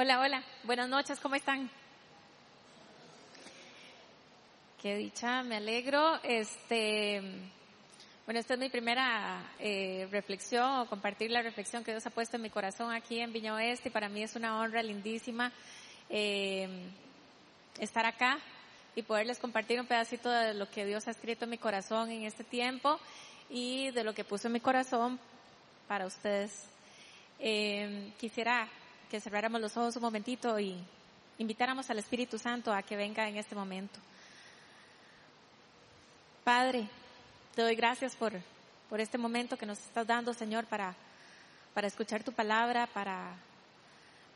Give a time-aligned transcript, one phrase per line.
[0.00, 0.44] Hola, hola.
[0.62, 1.68] Buenas noches, ¿cómo están?
[4.80, 6.20] Qué dicha, me alegro.
[6.22, 7.20] Este,
[8.24, 12.36] bueno, esta es mi primera eh, reflexión o compartir la reflexión que Dios ha puesto
[12.36, 15.50] en mi corazón aquí en Viña Oeste y para mí es una honra lindísima
[16.08, 16.68] eh,
[17.80, 18.38] estar acá
[18.94, 22.22] y poderles compartir un pedacito de lo que Dios ha escrito en mi corazón en
[22.22, 23.00] este tiempo
[23.50, 25.18] y de lo que puso en mi corazón
[25.88, 26.68] para ustedes.
[27.40, 28.68] Eh, quisiera
[29.08, 30.76] que cerráramos los ojos un momentito y
[31.38, 33.98] invitáramos al Espíritu Santo a que venga en este momento.
[36.44, 36.88] Padre,
[37.54, 38.32] te doy gracias por,
[38.88, 40.94] por este momento que nos estás dando, Señor, para,
[41.74, 43.34] para escuchar tu palabra, para,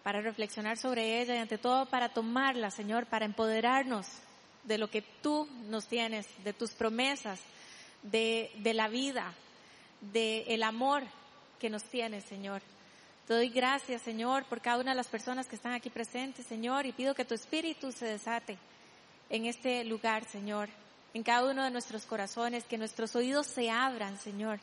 [0.03, 4.07] para reflexionar sobre ella y ante todo para tomarla, Señor, para empoderarnos
[4.65, 7.41] de lo que tú nos tienes, de tus promesas,
[8.03, 9.35] de, de la vida,
[10.13, 11.03] de el amor
[11.59, 12.63] que nos tienes, Señor.
[13.27, 16.87] Te doy gracias, Señor, por cada una de las personas que están aquí presentes, Señor,
[16.87, 18.59] y pido que tu espíritu se desate
[19.31, 20.69] en este lugar, Señor,
[21.15, 24.59] en cada uno de nuestros corazones, que nuestros oídos se abran, Señor,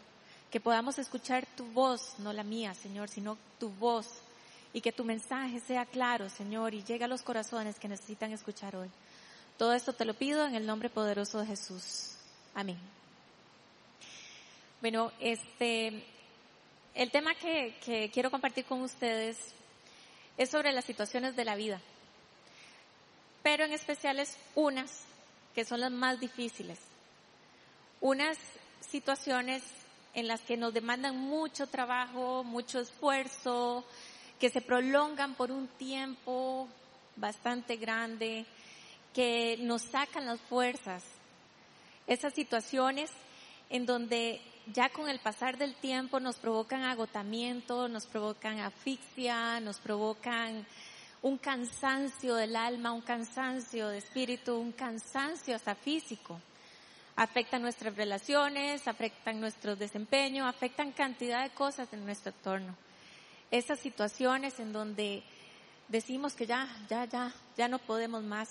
[0.51, 4.07] que podamos escuchar tu voz, no la mía, Señor, sino tu voz,
[4.73, 8.75] y que tu mensaje sea claro, Señor, y llegue a los corazones que necesitan escuchar
[8.75, 8.89] hoy.
[9.57, 12.15] Todo esto te lo pido en el nombre poderoso de Jesús.
[12.53, 12.77] Amén.
[14.81, 16.05] Bueno, este,
[16.95, 19.37] el tema que, quiero compartir con ustedes
[20.37, 21.81] es sobre las situaciones de la vida,
[23.43, 25.03] pero en especial es unas
[25.53, 26.79] que son las más difíciles,
[28.01, 28.37] unas
[28.81, 29.63] situaciones
[30.13, 33.85] en las que nos demandan mucho trabajo, mucho esfuerzo,
[34.39, 36.67] que se prolongan por un tiempo
[37.15, 38.45] bastante grande,
[39.13, 41.03] que nos sacan las fuerzas.
[42.07, 43.11] Esas situaciones
[43.69, 44.41] en donde
[44.73, 50.65] ya con el pasar del tiempo nos provocan agotamiento, nos provocan asfixia, nos provocan
[51.21, 56.39] un cansancio del alma, un cansancio de espíritu, un cansancio hasta físico.
[57.15, 62.75] Afectan nuestras relaciones, afectan nuestro desempeño, afectan cantidad de cosas en nuestro entorno.
[63.51, 65.23] Esas situaciones en donde
[65.89, 68.49] decimos que ya, ya, ya, ya no podemos más.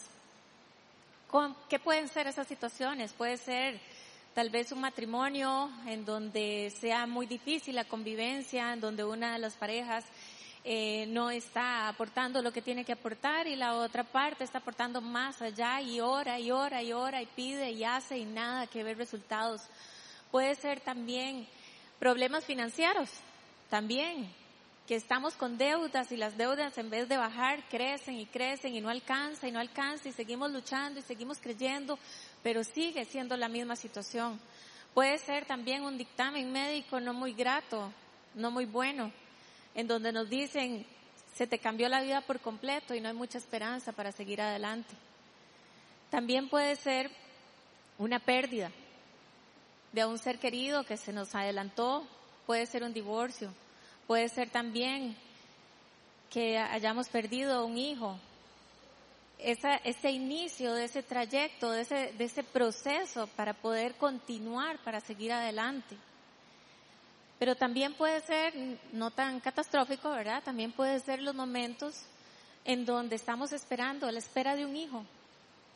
[1.69, 3.13] ¿Qué pueden ser esas situaciones?
[3.13, 3.81] Puede ser
[4.39, 9.41] tal vez un matrimonio en donde sea muy difícil la convivencia, en donde una de
[9.41, 10.05] las parejas
[10.63, 15.01] eh, no está aportando lo que tiene que aportar y la otra parte está aportando
[15.01, 18.85] más allá y ora y ora y ora y pide y hace y nada que
[18.85, 19.61] ver resultados.
[20.31, 21.45] Puede ser también
[21.99, 23.11] problemas financieros,
[23.69, 24.33] también,
[24.89, 28.81] que estamos con deudas y las deudas en vez de bajar crecen y crecen y
[28.81, 31.99] no alcanza y no alcanza y seguimos luchando y seguimos creyendo,
[32.43, 34.41] pero sigue siendo la misma situación.
[34.95, 37.93] Puede ser también un dictamen médico no muy grato,
[38.35, 39.13] no muy bueno,
[39.75, 40.85] en donde nos dicen,
[41.35, 44.95] se te cambió la vida por completo y no hay mucha esperanza para seguir adelante.
[46.11, 47.11] También puede ser
[47.99, 48.71] una pérdida
[49.93, 52.07] de un ser querido que se nos adelantó,
[52.47, 53.53] puede ser un divorcio,
[54.07, 55.17] puede ser también
[56.31, 58.19] que hayamos perdido un hijo.
[59.39, 65.01] Esa, ese inicio de ese trayecto, de ese, de ese proceso para poder continuar, para
[65.01, 65.97] seguir adelante.
[67.39, 68.53] Pero también puede ser,
[68.93, 70.43] no tan catastrófico, ¿verdad?
[70.43, 72.03] También puede ser los momentos
[72.65, 75.05] en donde estamos esperando, la espera de un hijo.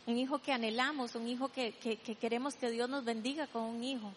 [0.06, 3.84] Un hijo que anhelamos, un hijo que, que, queremos que Dios nos bendiga con un
[3.84, 4.12] hijo.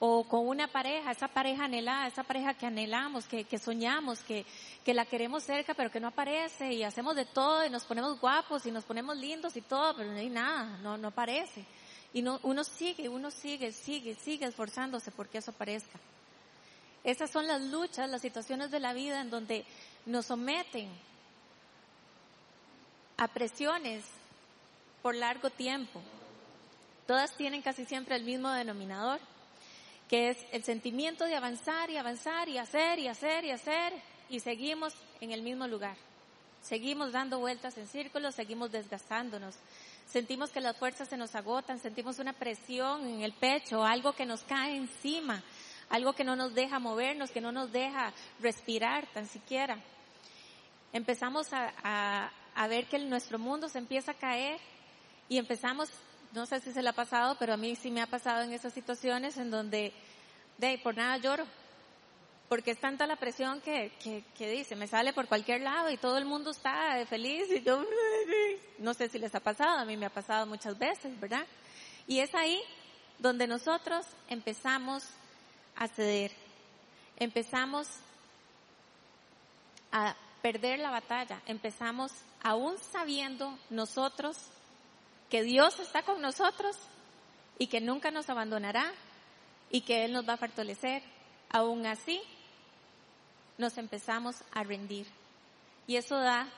[0.00, 4.46] O con una pareja, esa pareja anhelada, esa pareja que anhelamos, que, que soñamos, que,
[4.84, 8.20] que la queremos cerca, pero que no aparece y hacemos de todo y nos ponemos
[8.20, 11.64] guapos y nos ponemos lindos y todo, pero no hay nada, no, no aparece.
[12.12, 15.98] Y no, uno sigue, uno sigue, sigue, sigue esforzándose porque eso aparezca.
[17.04, 19.64] Esas son las luchas, las situaciones de la vida en donde
[20.06, 20.88] nos someten
[23.16, 24.04] a presiones
[25.02, 26.00] por largo tiempo.
[27.06, 29.20] Todas tienen casi siempre el mismo denominador,
[30.08, 33.92] que es el sentimiento de avanzar y avanzar y hacer y hacer y hacer
[34.28, 35.96] y seguimos en el mismo lugar.
[36.62, 39.54] Seguimos dando vueltas en círculos, seguimos desgastándonos.
[40.06, 44.26] Sentimos que las fuerzas se nos agotan, sentimos una presión en el pecho, algo que
[44.26, 45.42] nos cae encima,
[45.90, 49.78] algo que no nos deja movernos, que no nos deja respirar tan siquiera.
[50.92, 52.30] Empezamos a,
[52.68, 54.58] ver que nuestro mundo se empieza a caer
[55.28, 55.90] y empezamos,
[56.32, 58.52] no sé si se le ha pasado, pero a mí sí me ha pasado en
[58.52, 59.92] esas situaciones en donde,
[60.58, 61.46] de por nada lloro,
[62.48, 65.96] porque es tanta la presión que, que, que, dice, me sale por cualquier lado y
[65.96, 67.84] todo el mundo está feliz y yo,
[68.78, 71.46] no sé si les ha pasado, a mí me ha pasado muchas veces, ¿verdad?
[72.06, 72.60] Y es ahí
[73.18, 75.04] donde nosotros empezamos
[75.76, 76.32] a ceder.
[77.16, 77.88] Empezamos
[79.92, 82.12] a perder la batalla, empezamos
[82.42, 84.36] aún sabiendo nosotros
[85.28, 86.76] que Dios está con nosotros
[87.58, 88.92] y que nunca nos abandonará
[89.70, 91.02] y que Él nos va a fortalecer.
[91.50, 92.20] Aún así,
[93.56, 95.06] nos empezamos a rendir.
[95.86, 96.48] Y eso da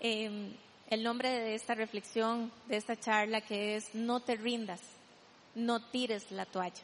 [0.00, 0.52] em,
[0.88, 4.80] el nombre de esta reflexión, de esta charla, que es no te rindas,
[5.54, 6.82] no tires la toalla.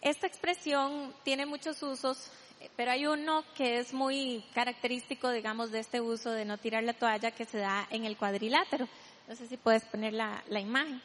[0.00, 2.28] Esta expresión tiene muchos usos,
[2.76, 6.92] pero hay uno que es muy característico, digamos, de este uso de no tirar la
[6.92, 8.88] toalla que se da en el cuadrilátero.
[9.28, 11.00] No sé si puedes poner la imagen.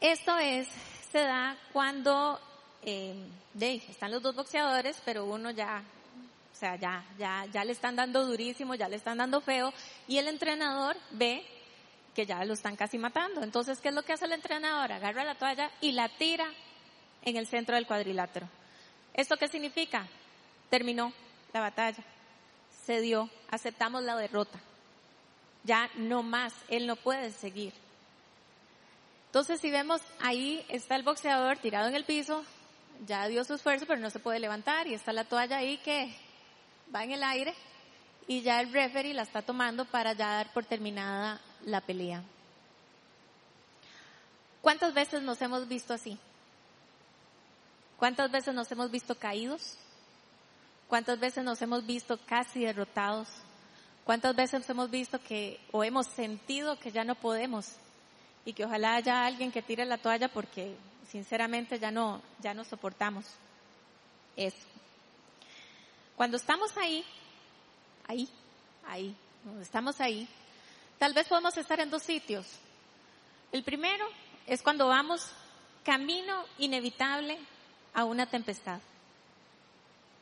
[0.00, 0.66] Esto es,
[1.12, 2.40] se da cuando
[2.82, 3.14] eh,
[3.60, 5.82] están los dos boxeadores, pero uno ya,
[6.54, 9.74] o sea, ya, ya, ya le están dando durísimo, ya le están dando feo,
[10.08, 11.44] y el entrenador ve
[12.14, 13.42] que ya lo están casi matando.
[13.42, 14.90] Entonces, ¿qué es lo que hace el entrenador?
[14.90, 16.46] Agarra la toalla y la tira
[17.22, 18.48] en el centro del cuadrilátero.
[19.12, 20.06] ¿Esto qué significa?
[20.70, 21.12] Terminó
[21.52, 22.02] la batalla,
[22.86, 24.58] se dio, aceptamos la derrota.
[25.64, 27.74] Ya no más, él no puede seguir.
[29.30, 32.44] Entonces, si vemos, ahí está el boxeador tirado en el piso,
[33.06, 36.12] ya dio su esfuerzo, pero no se puede levantar y está la toalla ahí que
[36.92, 37.54] va en el aire
[38.26, 42.24] y ya el referee la está tomando para ya dar por terminada la pelea.
[44.62, 46.18] ¿Cuántas veces nos hemos visto así?
[48.00, 49.78] ¿Cuántas veces nos hemos visto caídos?
[50.88, 53.28] ¿Cuántas veces nos hemos visto casi derrotados?
[54.02, 57.76] ¿Cuántas veces hemos visto que o hemos sentido que ya no podemos
[58.44, 60.76] y que ojalá haya alguien que tire la toalla porque
[61.08, 63.26] sinceramente ya no, ya no soportamos
[64.36, 64.66] eso.
[66.16, 67.04] Cuando estamos ahí,
[68.06, 68.28] ahí,
[68.86, 69.14] ahí,
[69.60, 70.28] estamos ahí,
[70.98, 72.46] tal vez podemos estar en dos sitios.
[73.52, 74.06] El primero
[74.46, 75.32] es cuando vamos
[75.84, 77.38] camino inevitable
[77.94, 78.80] a una tempestad.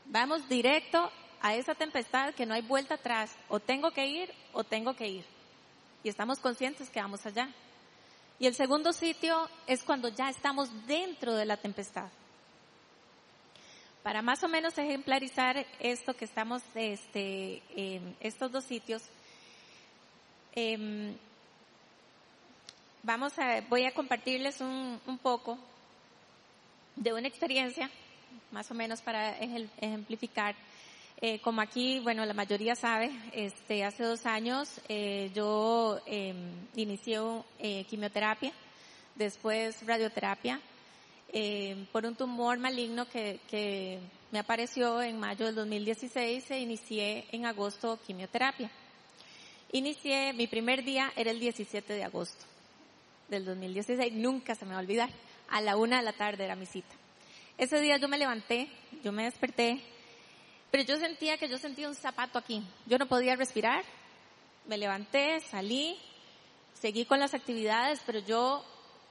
[0.07, 1.11] Vamos directo
[1.41, 3.35] a esa tempestad que no hay vuelta atrás.
[3.49, 5.25] O tengo que ir o tengo que ir.
[6.03, 7.49] Y estamos conscientes que vamos allá.
[8.41, 12.09] Y el segundo sitio es cuando ya estamos dentro de la tempestad.
[14.03, 17.63] Para más o menos ejemplarizar esto que estamos, este,
[18.21, 19.03] estos dos sitios,
[20.55, 21.17] em,
[23.03, 25.59] vamos a, voy a compartirles un, un poco
[26.95, 27.91] de una experiencia,
[28.53, 30.55] más o menos para ejemplificar.
[31.21, 36.33] Eh, como aquí, bueno, la mayoría sabe, este, hace dos años eh, yo eh,
[36.77, 37.21] inicié
[37.89, 38.53] quimioterapia,
[39.17, 40.61] después radioterapia,
[41.33, 43.99] em, por un tumor maligno que, que
[44.31, 48.71] me apareció en mayo del 2016 e inicié en agosto quimioterapia.
[49.73, 52.45] Inicié, mi primer día era el 17 de agosto
[53.29, 55.11] del 2016, nunca se me va a olvidar,
[55.51, 56.95] a la una de la tarde era mi cita.
[57.59, 58.69] Ese día yo me levanté,
[59.03, 59.83] yo me desperté,
[60.71, 62.63] pero yo sentía que yo sentía un zapato aquí.
[62.87, 63.85] Yo no podía respirar.
[64.67, 65.99] Me levanté, salí,
[66.75, 68.65] seguí con las actividades, pero yo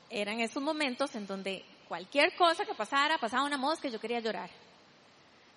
[0.10, 4.20] era en esos momentos en donde cualquier cosa que pasara, pasaba una mosca yo quería
[4.20, 4.50] llorar.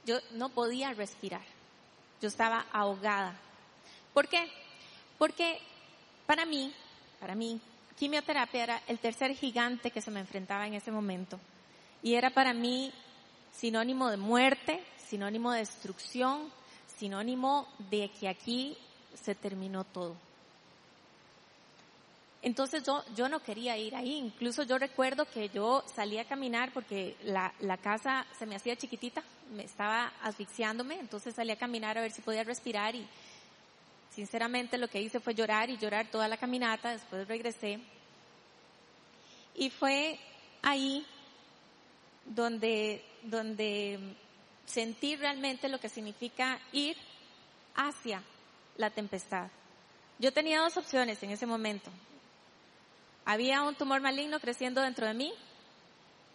[0.07, 1.45] Yo no podía respirar.
[2.21, 3.39] Yo estaba ahogada.
[4.15, 4.51] ¿Por qué?
[5.19, 5.59] Porque
[6.27, 6.73] para mí,
[7.19, 7.61] para mí,
[7.99, 11.39] quimioterapia era el tercer gigante que se me enfrentaba en ese momento.
[12.03, 12.93] Y era para mí
[13.53, 16.49] sinónimo de muerte, sinónimo de destrucción,
[16.99, 18.79] sinónimo de que aquí
[19.21, 20.17] se terminó todo.
[22.43, 26.73] Entonces yo, yo no quería ir ahí, incluso yo recuerdo que yo salí a caminar
[26.73, 29.23] porque la, la casa se me hacía chiquitita,
[29.55, 33.07] me estaba asfixiándome, entonces salí a caminar a ver si podía respirar y
[34.15, 37.79] sinceramente lo que hice fue llorar y llorar toda la caminata, después regresé.
[39.55, 40.19] Y fue
[40.63, 41.05] ahí
[42.25, 44.17] donde, donde
[44.71, 46.97] sentir realmente lo que significa ir
[47.75, 48.23] hacia
[48.77, 49.49] la tempestad.
[50.19, 51.91] Yo tenía dos opciones en ese momento.
[53.25, 55.33] Había un tumor maligno creciendo dentro de mí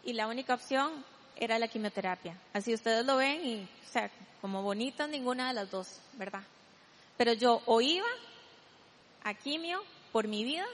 [0.03, 1.03] y la única opción
[1.35, 2.37] era la quimioterapia.
[2.53, 4.09] Así ustedes lo ven y, o
[4.41, 6.43] como bonitas ninguna de las dos, ¿verdad?
[7.17, 8.07] Pero yo o iba
[9.23, 10.65] a quimio por mi vida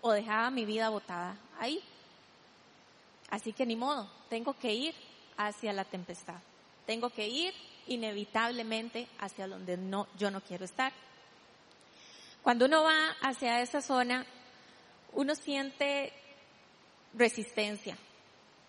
[0.00, 1.82] o dejaba mi vida botada ahí.
[3.30, 4.94] Así que ni modo, tengo que ir
[5.36, 6.40] hacia la tempestad.
[6.86, 7.54] Tengo que ir
[7.86, 10.92] inevitablemente hacia donde no, yo no quiero estar.
[12.42, 14.26] Cuando uno va hacia esa zona,
[15.12, 16.12] uno siente
[17.14, 17.96] resistencia.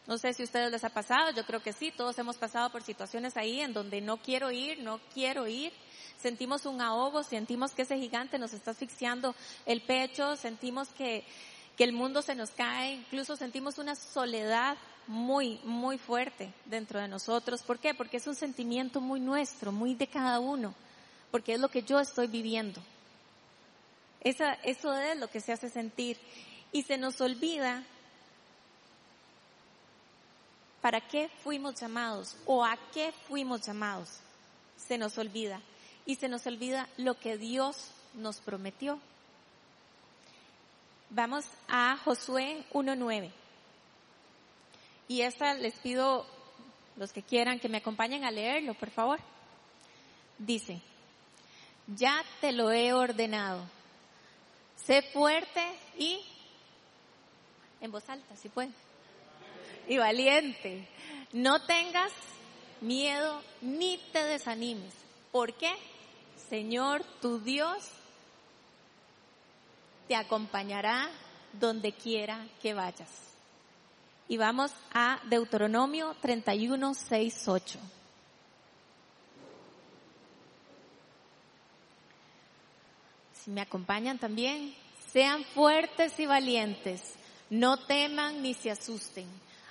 [0.07, 2.69] No sé si a ustedes les ha pasado, yo creo que sí, todos hemos pasado
[2.71, 5.73] por situaciones ahí en donde no quiero ir, no quiero ir.
[6.17, 11.25] Sentimos un ahogo, sentimos que ese gigante nos está asfixiando el pecho, sentimos que,
[11.75, 17.07] que el mundo se nos cae, incluso sentimos una soledad muy, muy fuerte dentro de
[17.07, 17.61] nosotros.
[17.63, 17.93] ¿Por qué?
[17.93, 20.73] Porque es un sentimiento muy nuestro, muy de cada uno,
[21.31, 22.81] porque es lo que yo estoy viviendo.
[24.21, 26.17] Esa, eso es lo que se hace sentir.
[26.71, 27.83] Y se nos olvida
[30.81, 34.19] para qué fuimos llamados o a qué fuimos llamados.
[34.77, 35.61] Se nos olvida.
[36.05, 38.99] Y se nos olvida lo que Dios nos prometió.
[41.09, 43.31] Vamos a Josué 1.9.
[45.07, 46.25] Y esta les pido,
[46.95, 49.19] los que quieran, que me acompañen a leerlo, por favor.
[50.37, 50.81] Dice,
[51.87, 53.63] ya te lo he ordenado.
[54.75, 55.61] Sé fuerte
[55.97, 56.19] y,
[57.81, 58.71] en voz alta, si puede,
[59.87, 60.87] y valiente.
[61.33, 62.11] No tengas
[62.81, 64.93] miedo ni te desanimes.
[65.31, 65.73] ¿Por qué?
[66.49, 67.89] Señor, tu Dios
[70.07, 71.09] te acompañará
[71.53, 73.24] donde quiera que vayas.
[74.27, 77.79] Y vamos a Deuteronomio 31, 6, 8.
[83.33, 84.73] Si me acompañan también,
[85.11, 87.13] sean fuertes y valientes,
[87.49, 89.27] no teman ni se asusten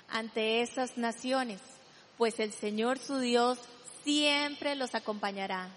[0.09, 1.61] ante esas naciones,
[2.17, 3.59] pues el Señor su Dios
[4.03, 5.69] siempre los acompañará,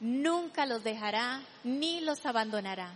[0.00, 2.92] nunca los dejará ni los abandonará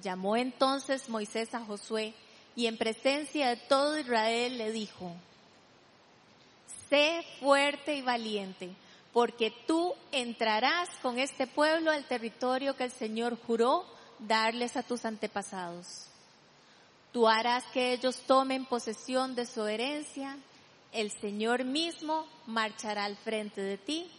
[0.00, 2.14] Llamó entonces Moisés a Josué
[2.54, 5.12] y en presencia de todo Israel le dijo,
[6.88, 8.70] sé fuerte y valiente,
[9.12, 13.84] porque tú entrarás con este pueblo al territorio que el Señor juró
[14.18, 16.06] darles a tus antepasados.
[17.12, 20.38] Tú harás que ellos tomen posesión de su herencia,
[20.92, 24.10] el Señor mismo marchará al frente de ti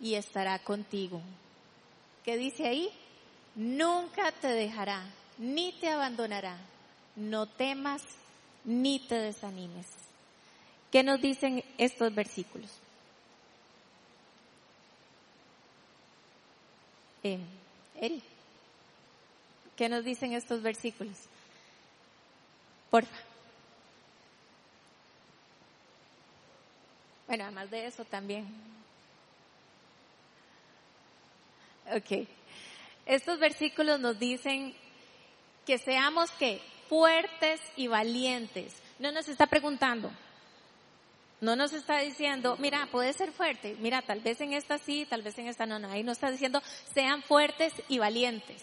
[0.00, 1.20] y estará contigo.
[2.24, 2.90] ¿Qué dice ahí?
[3.54, 5.02] Nunca te dejará
[5.38, 6.58] ni te abandonará.
[7.16, 8.02] No temas
[8.64, 9.86] ni te desanimes.
[10.90, 12.70] ¿Qué nos dicen estos versículos?
[17.22, 17.38] Eh,
[18.00, 18.22] Eri,
[19.76, 21.16] ¿qué nos dicen estos versículos?
[22.90, 23.16] Porfa.
[27.26, 28.46] Bueno, además de eso también.
[31.94, 32.28] Ok.
[33.06, 34.74] Estos versículos nos dicen
[35.64, 38.74] que seamos que fuertes y valientes.
[38.98, 40.10] No nos está preguntando,
[41.42, 45.22] no nos está diciendo, mira, puede ser fuerte, mira, tal vez en esta sí, tal
[45.22, 45.90] vez en esta no, no.
[45.90, 46.62] Ahí nos está diciendo,
[46.94, 48.62] sean fuertes y valientes.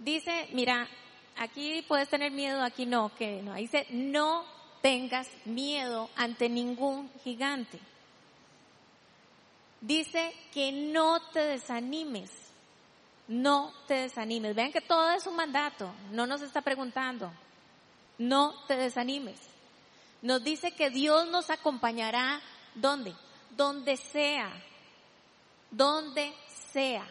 [0.00, 0.88] Dice, mira,
[1.36, 3.52] aquí puedes tener miedo, aquí no, que no.
[3.52, 4.44] Ahí dice, no
[4.82, 7.78] tengas miedo ante ningún gigante.
[9.80, 12.47] Dice que no te desanimes
[13.28, 14.56] no te desanimes.
[14.56, 17.30] Vean que todo es un mandato, no nos está preguntando.
[18.18, 19.38] No te desanimes.
[20.22, 22.40] Nos dice que Dios nos acompañará
[22.74, 23.14] ¿dónde?
[23.56, 24.50] Donde sea.
[25.70, 26.34] Donde
[26.72, 27.06] sea.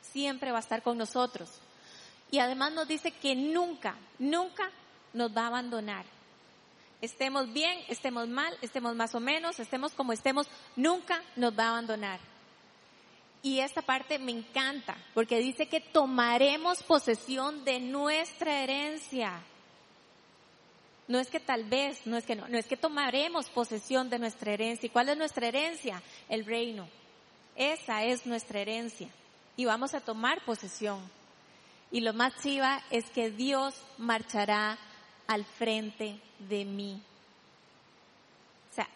[0.00, 1.50] Siempre va a estar con nosotros.
[2.30, 4.70] Y además nos dice que nunca, nunca
[5.12, 6.04] nos va a abandonar.
[7.00, 10.46] Estemos bien, estemos mal, estemos más o menos, estemos como estemos,
[10.76, 12.18] nunca nos va a abandonar.
[13.42, 19.40] Y esta parte me encanta, porque dice que tomaremos posesión de nuestra herencia.
[21.06, 24.18] No es que tal vez, no es que no, no es que tomaremos posesión de
[24.18, 24.86] nuestra herencia.
[24.86, 26.02] ¿Y cuál es nuestra herencia?
[26.28, 26.88] El reino.
[27.56, 29.08] Esa es nuestra herencia.
[29.56, 31.00] Y vamos a tomar posesión.
[31.90, 34.76] Y lo más chiva es que Dios marchará
[35.26, 37.00] al frente de mí.
[38.70, 38.88] O sea,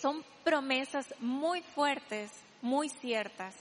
[0.00, 2.30] son promesas muy fuertes
[2.62, 3.54] muy ciertas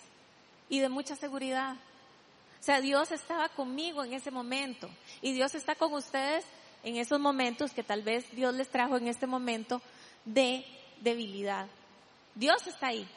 [0.70, 1.76] y de mucha seguridad.
[2.60, 4.90] O sea, Dios estaba conmigo en ese momento
[5.22, 6.46] y Dios está con ustedes
[6.84, 9.82] en esos momentos que tal vez Dios les trajo en este momento
[10.24, 10.64] de
[11.02, 11.68] debilidad.
[12.36, 13.08] Dios está ahí.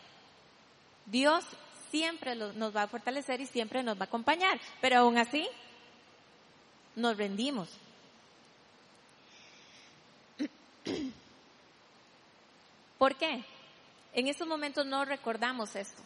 [1.07, 1.45] Dios
[1.91, 5.47] siempre nos va a fortalecer y siempre nos va a acompañar, pero aún así
[6.97, 7.69] nos rendimos.
[12.99, 13.45] ¿Por qué?
[14.15, 16.03] En estos momentos no recordamos esto,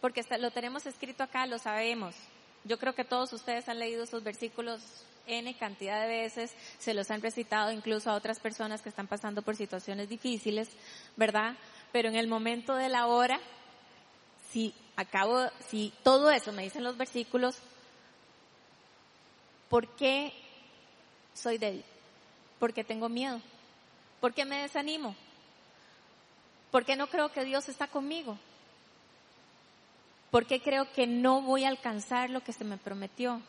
[0.00, 2.14] porque lo tenemos escrito acá, lo sabemos.
[2.64, 4.82] Yo creo que todos ustedes han leído esos versículos
[5.28, 9.42] N cantidad de veces, se los han recitado incluso a otras personas que están pasando
[9.42, 10.68] por situaciones difíciles,
[11.16, 11.54] ¿verdad?
[11.92, 13.38] Pero en el momento de la hora,
[14.50, 17.56] si acabo, si todo eso me dicen los versículos,
[19.68, 20.32] ¿por qué
[21.34, 21.84] soy débil?
[22.58, 23.40] ¿Por qué tengo miedo?
[24.20, 25.14] ¿Por qué me desanimo?
[26.70, 28.38] ¿Por qué no creo que Dios está conmigo?
[30.30, 33.40] ¿Por qué creo que no voy a alcanzar lo que se me prometió?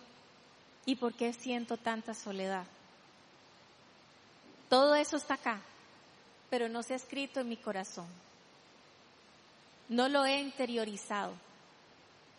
[0.86, 2.66] ¿Y por qué siento tanta soledad?
[4.70, 5.62] Todo eso está acá.
[6.50, 8.08] pero no se ha escrito en mi corazón.
[9.88, 11.34] No lo he interiorizado.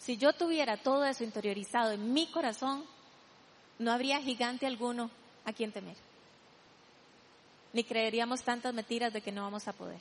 [0.00, 2.84] Si yo tuviera todo eso interiorizado en mi corazón,
[3.78, 5.10] no habría gigante alguno
[5.44, 5.96] a quien temer.
[7.72, 10.00] Ni creeríamos tantas mentiras de que no vamos a poder.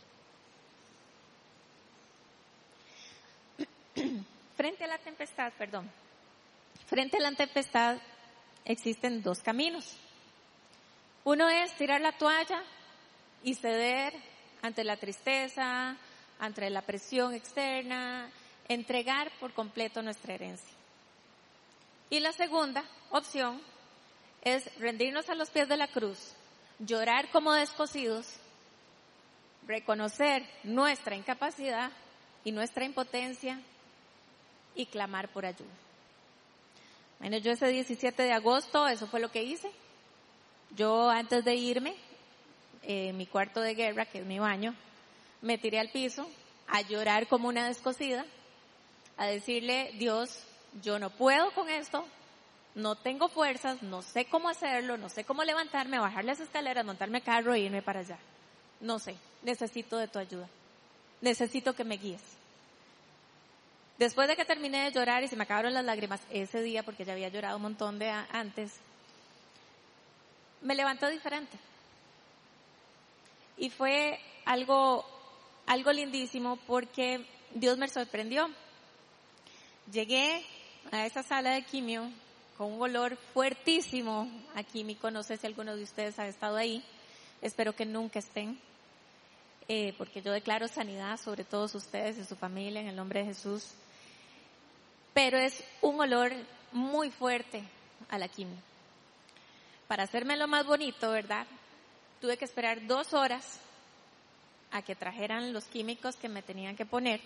[4.59, 5.89] Frente a la tempestad, perdón.
[6.87, 7.97] Frente a la tempestad
[8.65, 9.95] existen dos caminos.
[11.23, 12.61] Uno es tirar la toalla
[13.41, 14.13] y ceder
[14.61, 15.95] ante la tristeza,
[16.39, 18.29] ante la presión externa,
[18.67, 20.75] entregar por completo nuestra herencia.
[22.09, 23.61] Y la segunda opción
[24.41, 26.33] es rendirnos a los pies de la cruz,
[26.79, 28.27] llorar como descosidos,
[29.65, 31.93] reconocer nuestra incapacidad
[32.43, 33.61] y nuestra impotencia
[34.75, 35.69] y clamar por ayuda.
[37.19, 39.69] Bueno, yo ese 17 de agosto, eso fue lo que hice.
[40.75, 41.95] Yo antes de irme,
[42.83, 44.73] en mi cuarto de guerra, que es mi baño,
[45.41, 46.29] me tiré al piso
[46.67, 48.25] a llorar como una descosida,
[49.17, 50.43] a decirle, Dios,
[50.81, 52.05] yo no puedo con esto,
[52.75, 57.21] no tengo fuerzas, no sé cómo hacerlo, no sé cómo levantarme, bajar las escaleras, montarme
[57.21, 58.17] carro e irme para allá.
[58.79, 60.47] No sé, necesito de tu ayuda.
[61.21, 62.21] Necesito que me guíes.
[63.99, 67.03] Después de que terminé de llorar y se me acabaron las lágrimas ese día, porque
[67.03, 68.71] ya había llorado un montón de antes,
[70.61, 71.57] me levantó diferente.
[73.57, 75.05] Y fue algo,
[75.65, 78.49] algo lindísimo porque Dios me sorprendió.
[79.91, 80.45] Llegué
[80.93, 82.09] a esa sala de quimio
[82.57, 85.11] con un olor fuertísimo a químico.
[85.11, 86.81] No sé si alguno de ustedes ha estado ahí.
[87.41, 88.61] Espero que nunca estén.
[89.67, 93.25] Eh, porque yo declaro sanidad sobre todos ustedes y su familia en el nombre de
[93.25, 93.73] Jesús
[95.13, 96.33] pero es un olor
[96.71, 97.63] muy fuerte
[98.09, 98.57] a la quimio.
[99.87, 101.47] Para hacerme lo más bonito, ¿verdad?
[102.21, 103.59] Tuve que esperar dos horas
[104.71, 107.21] a que trajeran los químicos que me tenían que poner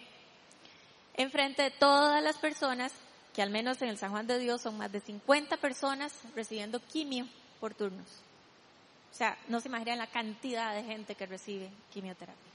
[1.15, 2.93] enfrente de todas las personas,
[3.33, 6.79] que al menos en el San Juan de Dios son más de 50 personas recibiendo
[6.79, 7.27] quimio
[7.59, 8.07] por turnos.
[9.11, 12.51] O sea, no se imaginan la cantidad de gente que recibe quimioterapia,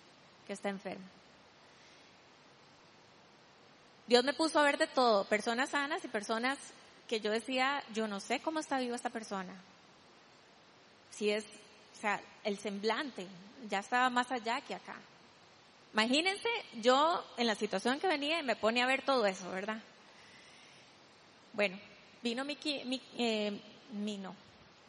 [0.46, 1.05] que está enferma.
[4.09, 6.59] Dios me puso a ver de todo, personas sanas y personas
[7.07, 9.55] que yo decía, yo no sé cómo está viva esta persona.
[11.11, 13.27] Si es, o sea, el semblante
[13.68, 14.97] ya estaba más allá que acá.
[15.92, 16.49] Imagínense
[16.81, 19.81] yo en la situación que venía y me pone a ver todo eso, ¿verdad?
[21.53, 21.79] Bueno,
[22.23, 23.61] vino mi, mi, eh,
[23.92, 24.35] no,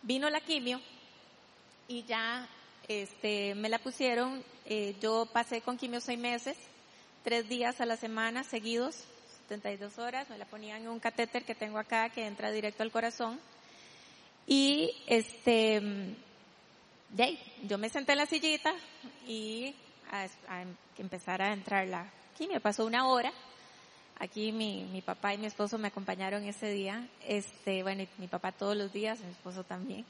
[0.02, 0.80] vino la quimio
[1.88, 2.48] y ya
[2.88, 6.58] este, me la pusieron, eh, yo pasé con quimio seis meses,
[7.30, 9.04] tres días a la semana seguidos,
[9.50, 12.90] 72 horas, me la ponían en un catéter que tengo acá que entra directo al
[12.90, 13.40] corazón.
[14.48, 15.80] Y este,
[17.10, 17.38] de
[17.68, 18.74] yo me senté en la sillita
[19.28, 19.76] y
[20.12, 20.64] a, a
[20.98, 22.60] empezar a entrar la quimio.
[22.62, 23.32] Pasó una hora.
[24.18, 27.08] Aquí mi, mi papá y mi esposo me acompañaron ese día.
[27.28, 30.04] Este, bueno, mi papá todos los días, mi esposo también.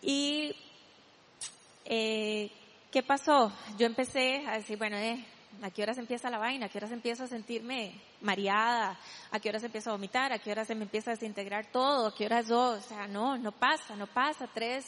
[0.00, 0.56] Y,
[1.84, 2.50] eh,
[2.90, 3.52] ¿qué pasó?
[3.76, 5.22] Yo empecé a decir, bueno, eh,
[5.60, 6.66] ¿A qué horas empieza la vaina?
[6.66, 8.98] ¿A qué horas empiezo a sentirme mareada?
[9.30, 10.32] ¿A qué horas empiezo a vomitar?
[10.32, 12.06] ¿A qué horas se me empieza a desintegrar todo?
[12.06, 12.70] ¿A qué horas yo?
[12.70, 14.46] O sea, no, no pasa, no pasa.
[14.46, 14.86] Tres,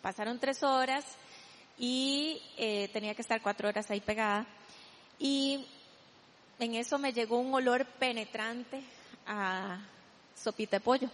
[0.00, 1.04] pasaron tres horas
[1.76, 4.46] y eh, tenía que estar cuatro horas ahí pegada.
[5.18, 5.66] Y
[6.58, 8.82] en eso me llegó un olor penetrante
[9.26, 9.80] a
[10.34, 11.10] sopita de pollo.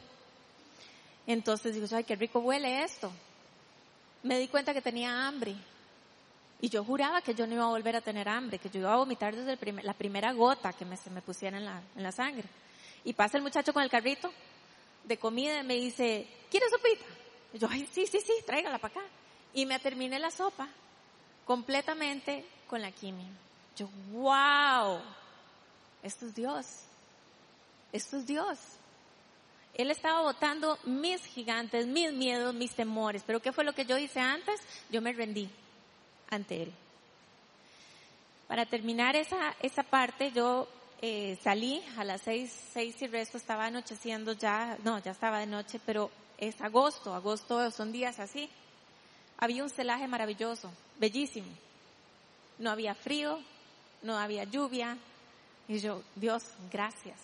[1.26, 3.12] Entonces digo, ay, qué rico huele esto.
[4.22, 5.56] Me di cuenta que tenía hambre
[6.62, 8.92] y yo juraba que yo no iba a volver a tener hambre, que yo iba
[8.92, 12.12] a vomitar desde la primera gota que me, se me pusiera en la, en la
[12.12, 12.44] sangre.
[13.02, 14.32] Y pasa el muchacho con el carrito
[15.02, 17.04] de comida y me dice, ¿quieres sopita?
[17.54, 19.06] Yo, ay, sí, sí, sí, tráigala para acá.
[19.52, 20.68] Y me terminé la sopa
[21.44, 23.26] completamente con la quimio.
[23.76, 25.00] Yo, wow,
[26.04, 26.66] esto es Dios.
[27.92, 28.58] Esto es Dios.
[29.74, 33.24] Él estaba botando mis gigantes, mis miedos, mis temores.
[33.26, 34.60] Pero ¿qué fue lo que yo hice antes?
[34.88, 35.50] Yo me rendí
[36.34, 36.72] ante Él.
[38.48, 40.68] Para terminar esa, esa parte, yo
[41.00, 45.46] eh, salí a las seis, seis y resto, estaba anocheciendo ya, no, ya estaba de
[45.46, 48.48] noche, pero es agosto, agosto son días así.
[49.38, 51.48] Había un celaje maravilloso, bellísimo.
[52.58, 53.40] No había frío,
[54.02, 54.98] no había lluvia.
[55.66, 57.18] Y yo, Dios, gracias.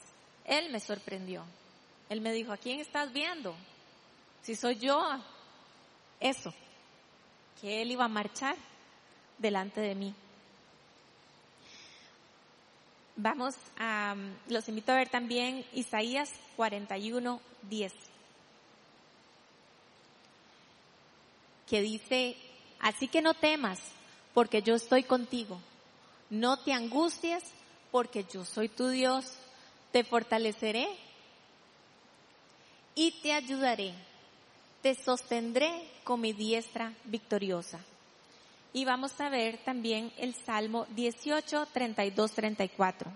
[0.44, 1.44] Él me sorprendió.
[2.08, 3.54] Él me dijo, ¿a quién estás viendo?
[4.42, 5.00] Si soy yo,
[6.20, 6.54] eso,
[7.60, 8.56] que Él iba a marchar
[9.38, 10.14] delante de mí.
[13.16, 14.14] Vamos a,
[14.48, 17.92] los invito a ver también Isaías 41, 10,
[21.68, 22.36] que dice,
[22.78, 23.80] así que no temas,
[24.34, 25.60] porque yo estoy contigo.
[26.30, 27.42] No te angusties,
[27.90, 29.24] porque yo soy tu Dios.
[29.92, 30.86] Te fortaleceré
[32.94, 33.94] y te ayudaré.
[34.82, 37.80] Te sostendré con mi diestra victoriosa.
[38.72, 43.10] Y vamos a ver también el Salmo 18, 32, 34.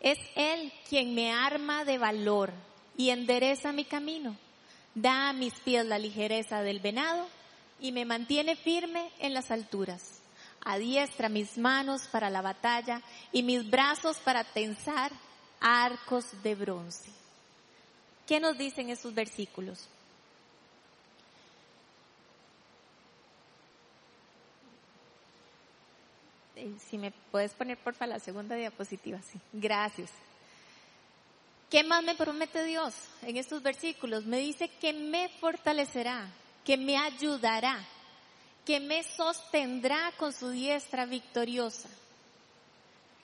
[0.00, 2.52] Es Él quien me arma de valor
[2.96, 4.36] y endereza mi camino.
[4.94, 7.26] Da a mis pies la ligereza del venado
[7.80, 10.20] y me mantiene firme en las alturas.
[10.64, 15.10] Adiestra mis manos para la batalla y mis brazos para tensar
[15.60, 17.10] arcos de bronce.
[18.26, 19.88] ¿Qué nos dicen esos versículos?
[26.88, 29.38] Si me puedes poner porfa la segunda diapositiva, sí.
[29.52, 30.10] Gracias.
[31.70, 34.26] ¿Qué más me promete Dios en estos versículos?
[34.26, 36.28] Me dice que me fortalecerá,
[36.64, 37.84] que me ayudará,
[38.64, 41.88] que me sostendrá con su diestra victoriosa,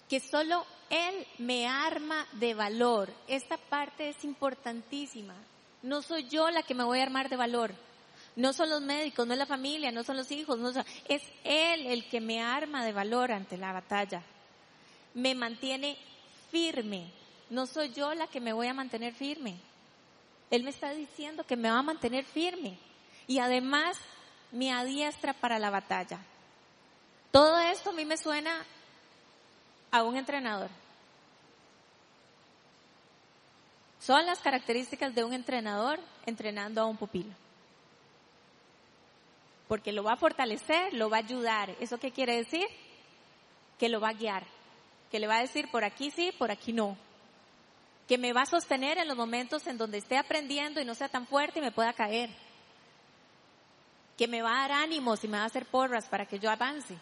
[0.08, 3.12] que solo Él me arma de valor.
[3.28, 5.34] Esta parte es importantísima.
[5.82, 7.72] No soy yo la que me voy a armar de valor.
[8.36, 10.70] No son los médicos, no es la familia, no son los hijos, no
[11.08, 14.22] es Él el que me arma de valor ante la batalla.
[15.14, 15.96] Me mantiene
[16.50, 17.10] firme.
[17.50, 19.56] No soy yo la que me voy a mantener firme.
[20.50, 22.78] Él me está diciendo que me va a mantener firme.
[23.26, 23.98] Y además
[24.52, 26.18] me adiestra para la batalla.
[27.32, 28.64] Todo esto a mí me suena
[29.90, 30.70] a un entrenador.
[34.00, 37.34] Son las características de un entrenador entrenando a un pupilo
[39.70, 41.76] porque lo va a fortalecer, lo va a ayudar.
[41.78, 42.66] ¿Eso qué quiere decir?
[43.78, 44.42] Que lo va a guiar,
[45.12, 46.98] que le va a decir por aquí sí, por aquí no.
[48.08, 51.08] Que me va a sostener en los momentos en donde esté aprendiendo y no sea
[51.08, 52.30] tan fuerte y me pueda caer.
[54.18, 56.50] Que me va a dar ánimos y me va a hacer porras para que yo
[56.50, 56.98] avance.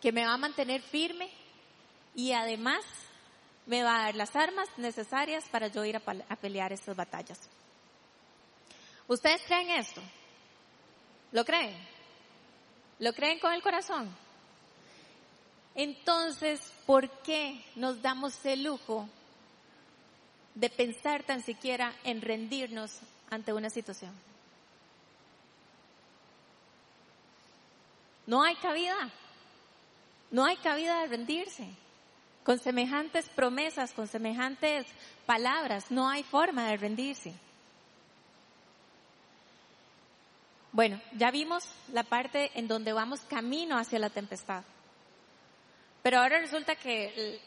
[0.00, 1.28] Que me va a mantener firme
[2.14, 2.86] y además
[3.66, 7.38] me va a dar las armas necesarias para yo ir a, pelear estas batallas.
[9.06, 10.00] ¿Ustedes creen esto?
[11.32, 11.76] ¿Lo creen?
[12.98, 14.08] ¿Lo creen con el corazón?
[15.74, 19.08] Entonces, ¿por qué nos damos el lujo
[20.54, 22.98] de pensar tan siquiera en rendirnos
[23.30, 24.12] ante una situación?
[28.26, 29.10] No hay cabida.
[30.30, 31.68] No hay cabida de rendirse.
[32.44, 34.86] Con semejantes promesas, con semejantes
[35.26, 37.34] palabras, no hay forma de rendirse.
[40.72, 44.62] Bueno, ya vimos la parte en donde vamos camino hacia la tempestad.
[46.02, 47.40] Pero ahora resulta que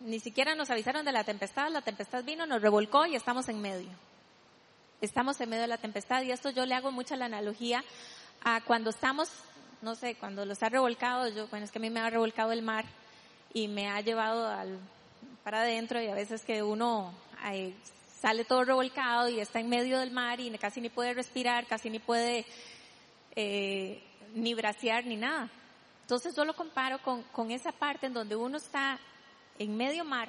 [0.00, 3.60] ni siquiera nos avisaron de la tempestad, la tempestad vino, nos revolcó y estamos en
[3.60, 3.90] medio.
[5.00, 7.84] Estamos en medio de la tempestad y esto yo le hago mucha la analogía
[8.42, 9.28] a cuando estamos,
[9.82, 12.52] no sé, cuando los ha revolcado, yo, bueno, es que a mí me ha revolcado
[12.52, 12.84] el mar
[13.52, 14.78] y me ha llevado al,
[15.44, 17.12] para adentro y a veces que uno
[18.22, 21.90] sale todo revolcado y está en medio del mar y casi ni puede respirar, casi
[21.90, 22.46] ni puede
[23.34, 24.00] eh,
[24.32, 25.50] ni bracear ni nada.
[26.02, 29.00] Entonces yo lo comparo con, con esa parte en donde uno está
[29.58, 30.28] en medio mar,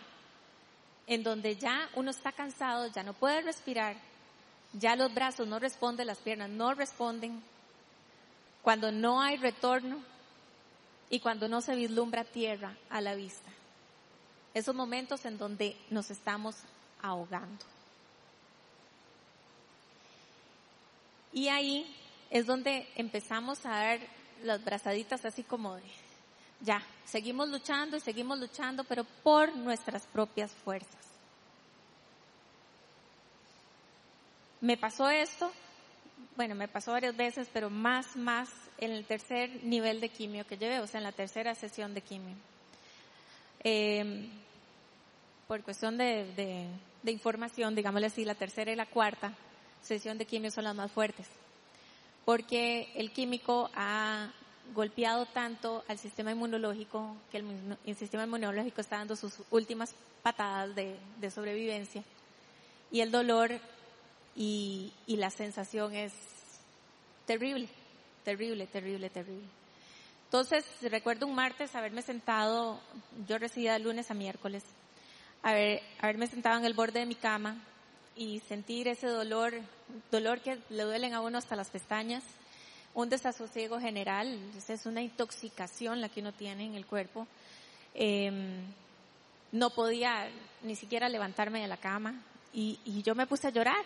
[1.06, 3.96] en donde ya uno está cansado, ya no puede respirar,
[4.74, 7.44] ya los brazos no responden, las piernas no responden,
[8.64, 10.00] cuando no hay retorno
[11.12, 13.52] y cuando no se vislumbra tierra a la vista.
[14.56, 16.56] Esos momentos en donde nos estamos
[17.00, 17.74] ahogando.
[21.34, 21.86] Y ahí
[22.30, 24.00] es donde empezamos a dar
[24.44, 25.84] las brazaditas así como de,
[26.62, 30.96] ya, seguimos luchando y seguimos luchando, pero por nuestras propias fuerzas.
[34.62, 35.52] Me pasó esto,
[36.38, 40.58] bueno, me pasó varias veces, pero más, más en el tercer nivel de quimio que
[40.58, 42.36] llevé, o sea, en la tercera sesión de quimio.
[43.60, 44.30] Em,
[45.48, 46.70] por cuestión de,
[47.02, 49.34] de información, digámosle así, la tercera y la cuarta,
[49.84, 51.28] sesión de quimio son las más fuertes,
[52.26, 54.32] porque el químico ha
[54.74, 61.32] golpeado tanto al sistema inmunológico que el, sistema inmunológico está dando sus últimas patadas de,
[61.32, 62.04] sobrevivencia
[62.92, 63.52] y el dolor
[64.36, 66.14] y, y la sensación es
[67.26, 67.68] terrible,
[68.24, 69.48] terrible, terrible, terrible.
[70.26, 72.80] Entonces, recuerdo un martes haberme sentado,
[73.28, 74.64] yo residía de lunes a miércoles,
[75.44, 77.58] haber, haberme sentado en el borde de mi cama
[78.16, 79.54] y sentir ese dolor,
[80.12, 82.24] dolor que le duelen a uno hasta las pestañas,
[82.94, 87.28] un desasosiego general, es una intoxicación la que uno tiene en el cuerpo.
[87.96, 88.62] Em,
[89.52, 90.30] no podía
[90.62, 92.22] ni siquiera levantarme de la cama
[92.54, 93.84] y, y yo me puse a llorar.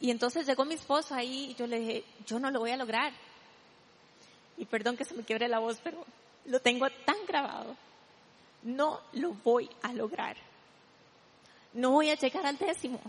[0.00, 2.76] Y entonces llegó mi esposo ahí y yo le dije, yo no lo voy a
[2.76, 3.12] lograr.
[4.58, 6.04] Y perdón que se me quiebre la voz, pero
[6.46, 7.76] lo tengo tan grabado.
[8.62, 10.36] No lo voy a lograr.
[11.72, 13.00] No voy a llegar al décimo.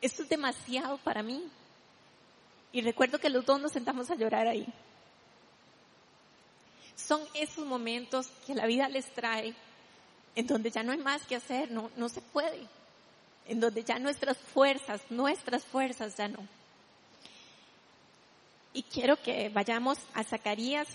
[0.00, 1.42] Esto es demasiado para mí.
[2.72, 4.66] Y recuerdo que los dos nos sentamos a llorar ahí.
[6.96, 9.54] Son esos momentos que la vida les trae
[10.34, 12.66] en donde ya no hay más que hacer, no, no se puede.
[13.46, 16.40] En donde ya nuestras fuerzas, nuestras fuerzas ya no.
[18.72, 20.88] Y quiero que vayamos a Zacarías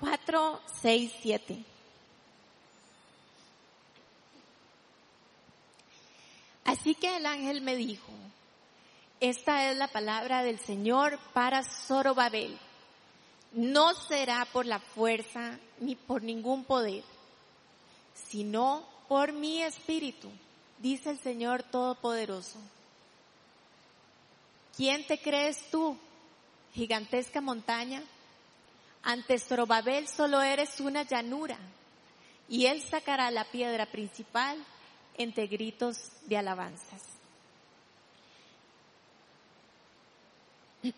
[0.00, 1.73] 4, 6, 7.
[6.84, 8.12] Así que el ángel me dijo,
[9.18, 12.58] esta es la palabra del Señor para Zorobabel.
[13.52, 17.02] No será por la fuerza ni por ningún poder,
[18.28, 20.28] sino por mi espíritu,
[20.78, 22.58] dice el Señor Todopoderoso.
[24.76, 25.96] ¿Quién te crees tú,
[26.74, 28.02] gigantesca montaña?
[29.02, 31.56] Ante Zorobabel solo eres una llanura,
[32.46, 34.62] y él sacará la piedra principal
[35.16, 37.02] entre gritos de alabanzas.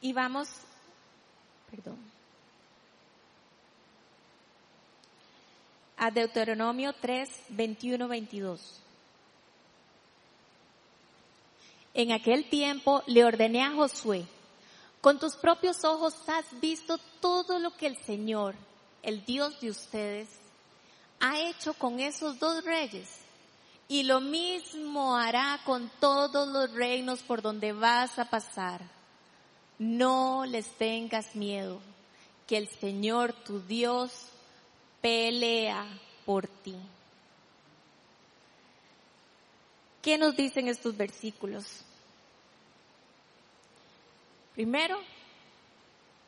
[0.00, 0.48] Y vamos,
[1.68, 1.98] perdón,
[5.96, 8.80] a Deuteronomio 3, 21, 22.
[11.94, 14.24] En aquel tiempo le ordené a Josué,
[15.00, 18.54] con tus propios ojos has visto todo lo que el Señor,
[19.02, 20.28] el Dios de ustedes,
[21.18, 23.08] ha hecho con esos dos reyes.
[23.88, 28.82] Y lo mismo hará con todos los reinos por donde vas a pasar.
[29.78, 31.80] No les tengas miedo,
[32.46, 34.12] que el Señor tu Dios
[35.00, 35.86] pelea
[36.26, 36.76] por ti.
[40.02, 41.82] ¿Qué nos dicen estos versículos?
[44.54, 44.98] Primero,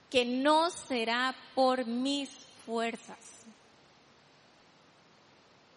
[0.09, 2.31] que no será por mis
[2.65, 3.19] fuerzas.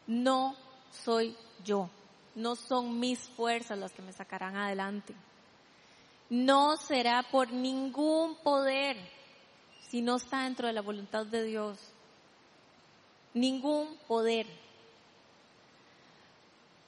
[0.08, 0.56] No
[1.04, 1.90] soy yo.
[2.36, 5.14] No son mis fuerzas las que me sacarán adelante.
[6.30, 8.98] No será por ningún poder
[9.90, 11.78] si no está dentro de la voluntad de Dios.
[13.34, 14.48] Ningún poder.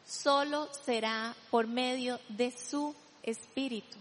[0.05, 3.97] Solo será por medio de su espíritu.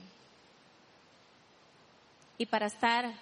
[2.38, 3.12] Y para estar,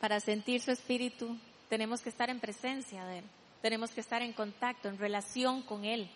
[0.00, 1.36] para sentir su espíritu,
[1.68, 3.24] tenemos que estar en presencia de Él.
[3.64, 6.06] Tenemos que estar en contacto, en relación con Él.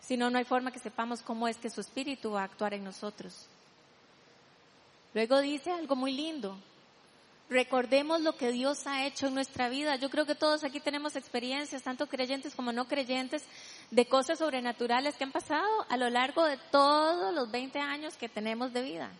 [0.00, 2.74] Si no, no hay forma que sepamos cómo es que su espíritu va a actuar
[2.74, 3.48] en nosotros.
[5.12, 6.56] Luego dice algo muy lindo.
[7.48, 9.96] Recordemos lo que Dios ha hecho en nuestra vida.
[9.96, 13.42] Yo creo que todos aquí tenemos experiencias, tanto creyentes como no creyentes,
[13.90, 18.28] de cosas sobrenaturales que han pasado a lo largo de todos los 20 años que
[18.28, 19.10] tenemos de vida.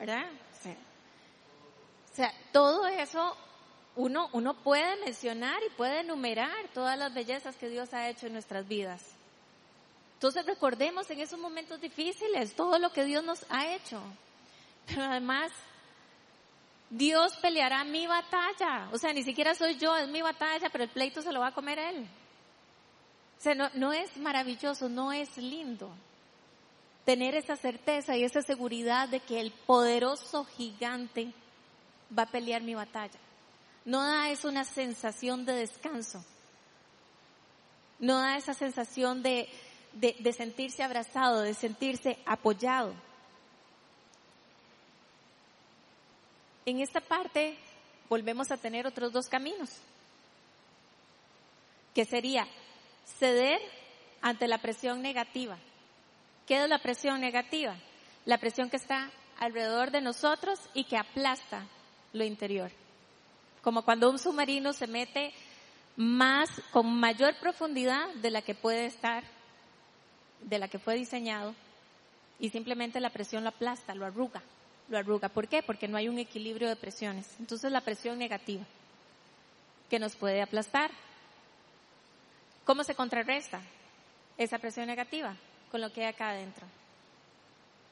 [0.00, 0.28] ¿Verdad?
[2.12, 3.36] O sea, todo eso
[3.98, 8.32] uno, uno puede mencionar y puede enumerar todas las bellezas que Dios ha hecho en
[8.32, 9.04] nuestras vidas.
[10.14, 14.00] Entonces recordemos en esos momentos difíciles todo lo que Dios nos ha hecho.
[14.86, 15.50] Pero además,
[16.90, 18.88] Dios peleará mi batalla.
[18.92, 21.48] O sea, ni siquiera soy yo, es mi batalla, pero el pleito se lo va
[21.48, 22.06] a comer Él.
[23.38, 25.90] O sea, no, no es maravilloso, no es lindo
[27.04, 31.32] tener esa certeza y esa seguridad de que el poderoso gigante
[32.16, 33.18] va a pelear mi batalla.
[33.84, 36.24] No da es una sensación de descanso.
[37.98, 39.48] No da esa sensación de,
[39.92, 42.94] de, sentirse abrazado, de sentirse apoyado.
[46.64, 47.56] En esta parte
[48.08, 49.70] volvemos a tener otros dos caminos,
[51.94, 52.46] que sería
[53.18, 53.60] ceder
[54.20, 55.58] ante la presión negativa.
[56.46, 57.76] ¿Qué es la presión negativa?
[58.24, 61.66] La presión que está alrededor de nosotros y que aplasta
[62.12, 62.70] lo interior.
[63.62, 65.32] Como cuando un submarino se mete
[65.96, 69.24] más, con mayor profundidad de la que puede estar,
[70.42, 71.54] de la que fue diseñado,
[72.38, 74.42] y simplemente la presión lo aplasta, lo arruga,
[74.88, 75.28] lo arruga.
[75.28, 75.62] ¿Por qué?
[75.62, 77.28] Porque no hay un equilibrio de presiones.
[77.40, 78.64] Entonces la presión negativa,
[79.90, 80.90] que nos puede aplastar.
[82.64, 83.60] ¿Cómo se contrarresta
[84.36, 85.34] esa presión negativa?
[85.70, 86.66] Con lo que hay acá adentro.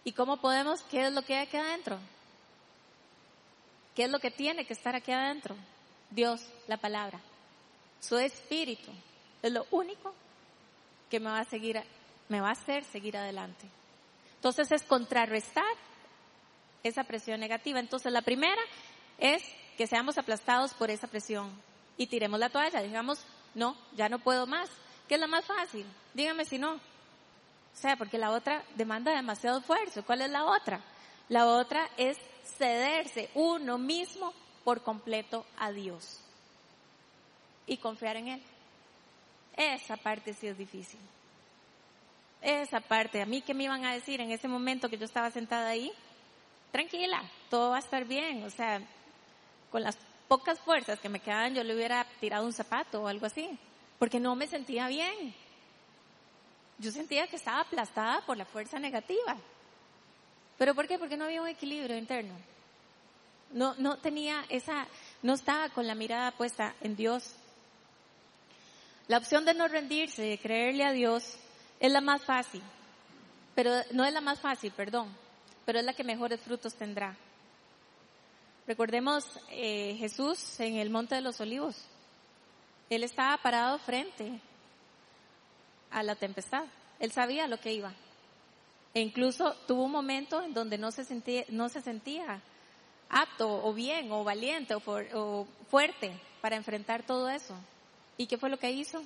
[0.05, 0.83] ¿Y cómo podemos?
[0.83, 1.99] ¿Qué es lo que hay acá adentro?
[3.97, 5.57] ¿Qué es lo que tiene que estar aquí adentro?
[6.11, 7.19] Dios, la palabra.
[7.99, 8.93] Su espíritu
[9.43, 10.15] es lo único
[11.11, 11.83] que me va a seguir,
[12.29, 13.67] me va a hacer seguir adelante.
[14.35, 15.65] Entonces es contrarrestar
[16.83, 17.81] esa presión negativa.
[17.81, 18.61] Entonces la primera
[19.17, 19.43] es
[19.79, 21.51] que seamos aplastados por esa presión
[21.97, 22.83] y tiremos la toalla.
[22.83, 24.69] Digamos, no, ya no puedo más.
[25.09, 25.87] ¿Qué es lo más fácil?
[26.13, 26.75] Dígame si no.
[26.75, 30.05] O sea, porque la otra demanda demasiado esfuerzo.
[30.05, 30.81] ¿Cuál es la otra?
[31.29, 34.33] La otra es cederse uno mismo
[34.65, 36.21] por completo a Dios
[37.67, 38.43] y confiar en Él.
[39.57, 41.01] Esa parte sí es difícil.
[42.43, 45.31] Esa parte, a mí que me iban a decir en ese momento que yo estaba
[45.31, 45.91] sentada ahí,
[46.71, 48.81] tranquila, todo va a estar bien, o sea,
[49.71, 49.97] con las
[50.29, 53.59] pocas fuerzas que me quedaban yo le hubiera tirado un zapato o algo así,
[53.99, 55.35] porque no me sentía bien.
[56.79, 59.37] Yo sentía que estaba aplastada por la fuerza negativa.
[60.59, 60.99] ¿Pero por qué?
[60.99, 62.35] Porque no había un equilibrio interno.
[63.53, 64.87] No, no tenía esa,
[65.23, 67.35] no estaba con la mirada puesta en Dios.
[69.09, 71.37] La opción de no rendirse, de creerle a Dios,
[71.79, 72.63] es la más fácil.
[73.55, 75.15] Pero no es la más fácil, perdón,
[75.65, 77.17] pero es la que mejores frutos tendrá.
[78.67, 81.77] Recordemos eh, Jesús en el Monte de los Olivos.
[82.91, 84.41] Él estaba parado frente
[85.91, 86.65] a la tempestad.
[86.99, 87.93] Él sabía lo que iba.
[88.97, 92.41] E incluso tuvo un momento en donde no se sentía, no se sentía
[93.11, 94.81] apto o bien o valiente o,
[95.13, 97.55] o fuerte para enfrentar todo eso.
[98.17, 99.03] ¿Y qué fue lo que hizo?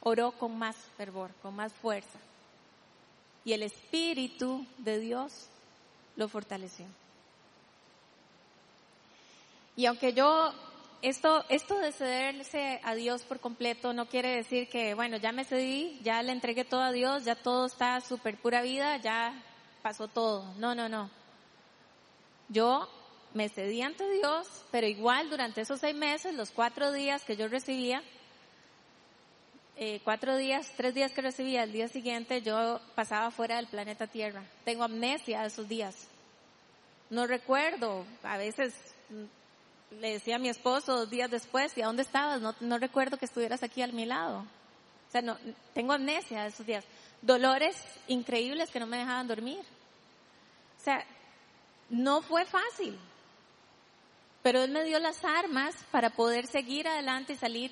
[0.00, 2.20] Oró con más fervor, con más fuerza.
[3.44, 5.48] Y el Espíritu de Dios
[6.14, 6.86] lo fortaleció.
[9.74, 10.54] Y aunque yo
[11.02, 15.44] esto, esto de cederse a Dios por completo no quiere decir que, bueno, ya me
[15.44, 19.34] cedí, ya le entregué todo a Dios, ya todo está súper pura vida, ya
[19.82, 20.54] pasó todo.
[20.58, 21.10] No, no, no.
[22.48, 22.88] Yo
[23.34, 27.48] me cedí ante Dios, pero igual durante esos seis meses, los cuatro días que yo
[27.48, 28.02] recibía,
[29.76, 34.06] eh, cuatro días, tres días que recibía, el día siguiente yo pasaba fuera del planeta
[34.06, 34.44] Tierra.
[34.64, 36.06] Tengo amnesia de esos días.
[37.10, 38.74] No recuerdo, a veces
[40.00, 42.40] le decía a mi esposo dos días después, ¿y a dónde estabas?
[42.40, 44.38] No, no recuerdo que estuvieras aquí a mi lado.
[44.38, 45.36] O sea, no,
[45.74, 46.84] tengo amnesia esos días.
[47.20, 47.76] Dolores
[48.08, 49.60] increíbles que no me dejaban dormir.
[50.80, 51.04] O sea,
[51.90, 52.98] no fue fácil.
[54.42, 57.70] Pero Él me dio las armas para poder seguir adelante y salir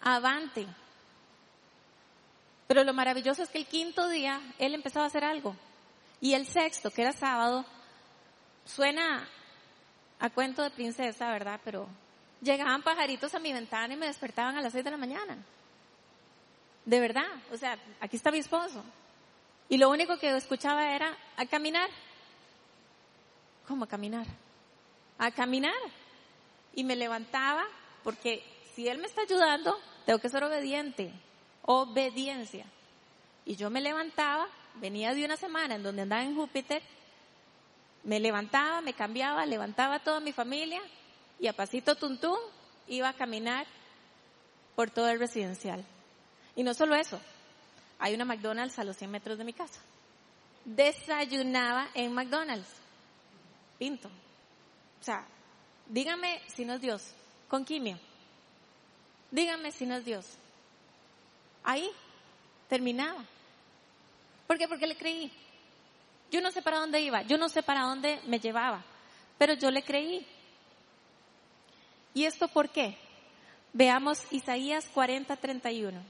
[0.00, 0.66] avante.
[2.68, 5.56] Pero lo maravilloso es que el quinto día Él empezó a hacer algo.
[6.20, 7.64] Y el sexto, que era sábado,
[8.64, 9.28] suena
[10.22, 11.60] a cuento de princesa, ¿verdad?
[11.64, 11.88] Pero
[12.40, 15.36] llegaban pajaritos a mi ventana y me despertaban a las seis de la mañana.
[16.84, 18.84] De verdad, o sea, aquí está mi esposo.
[19.68, 21.90] Y lo único que escuchaba era a caminar.
[23.66, 24.28] ¿Cómo a caminar?
[25.18, 25.74] A caminar.
[26.72, 27.64] Y me levantaba
[28.04, 28.44] porque
[28.76, 31.12] si él me está ayudando, tengo que ser obediente.
[31.62, 32.64] Obediencia.
[33.44, 36.80] Y yo me levantaba, venía de una semana en donde andaba en Júpiter
[38.04, 40.80] me levantaba, me cambiaba, levantaba toda mi familia
[41.38, 42.38] y a pasito tuntún
[42.88, 43.66] iba a caminar
[44.74, 45.84] por todo el residencial.
[46.56, 47.20] Y no solo eso,
[47.98, 49.80] hay una McDonald's a los 100 metros de mi casa.
[50.64, 52.68] Desayunaba en McDonald's.
[53.78, 54.08] Pinto.
[54.08, 55.26] O sea,
[55.86, 57.14] dígame si no es Dios.
[57.48, 57.98] Con quimio.
[59.30, 60.26] Dígame si no es Dios.
[61.64, 61.90] Ahí
[62.68, 63.24] terminaba.
[64.46, 64.68] ¿Por qué?
[64.68, 65.32] Porque le creí.
[66.32, 68.82] Yo no sé para dónde iba, yo no sé para dónde me llevaba,
[69.36, 70.26] pero yo le creí.
[72.14, 72.96] ¿Y esto por qué?
[73.74, 76.02] Veamos Isaías 40, 31.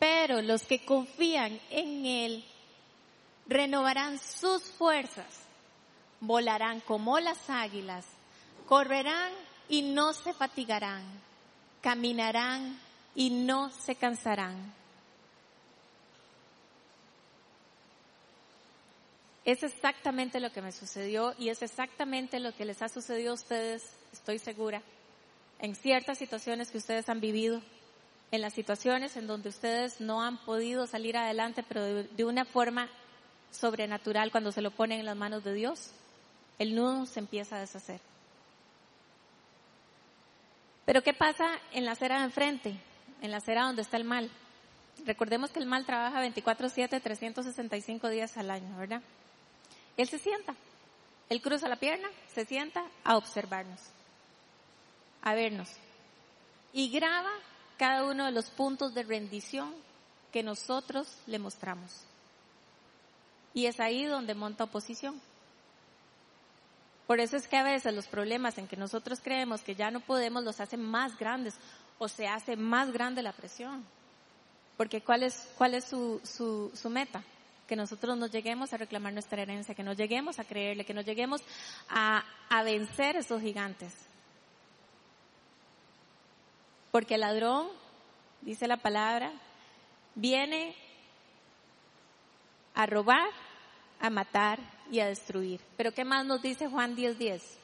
[0.00, 2.44] Pero los que confían en Él
[3.46, 5.46] renovarán sus fuerzas,
[6.20, 8.04] volarán como las águilas,
[8.66, 9.32] correrán
[9.68, 11.04] y no se fatigarán,
[11.80, 12.76] caminarán
[13.14, 14.78] y no se cansarán.
[19.48, 23.34] Es exactamente lo que me sucedió y es exactamente lo que les ha sucedido a
[23.34, 23.82] ustedes,
[24.12, 24.82] estoy segura,
[25.58, 27.62] en ciertas situaciones que ustedes han vivido,
[28.30, 32.90] en las situaciones en donde ustedes no han podido salir adelante, pero de, una forma
[33.50, 35.92] sobrenatural cuando se lo ponen en las manos de Dios,
[36.58, 38.02] el nudo se empieza a deshacer.
[40.84, 42.78] Pero ¿qué pasa en la acera de enfrente?
[43.22, 44.30] En la acera donde está el mal.
[45.06, 49.00] Recordemos que el mal trabaja 24/7, 365 días al año, ¿verdad?
[49.98, 50.54] Él se sienta,
[51.28, 53.80] él cruza la pierna, se sienta a observarnos,
[55.20, 55.68] a vernos
[56.72, 57.30] y graba
[57.76, 59.74] cada uno de los puntos de rendición
[60.32, 62.04] que nosotros le mostramos.
[63.54, 65.20] Y es ahí donde monta oposición.
[67.06, 70.00] Por eso es que a veces los problemas en que nosotros creemos que ya no
[70.00, 71.54] podemos los hacen más grandes
[71.98, 73.84] o se hace más grande la presión.
[74.76, 77.24] Porque ¿cuál es, cuál es su, su, su meta?
[77.68, 81.04] Que nosotros nos lleguemos a reclamar nuestra herencia, que nos lleguemos a creerle, que nos
[81.04, 81.42] lleguemos
[81.90, 83.94] a, a vencer esos gigantes.
[86.90, 87.68] Porque el ladrón,
[88.40, 89.32] dice la palabra,
[90.14, 90.74] viene
[92.74, 93.28] a robar,
[94.00, 94.58] a matar
[94.90, 95.60] y a destruir.
[95.76, 97.18] Pero ¿qué más nos dice Juan 10:10?
[97.18, 97.58] 10?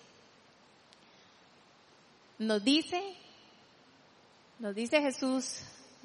[2.41, 3.03] Nos dice,
[4.59, 5.63] nos dice Jesús,